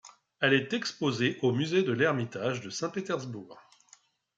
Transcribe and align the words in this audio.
Elle 0.39 0.53
est 0.55 0.73
exposée 0.73 1.37
au 1.43 1.51
musée 1.51 1.83
de 1.83 1.91
l'Ermitage 1.91 2.61
de 2.61 2.71
Saint-Pétersbourg. 2.71 3.59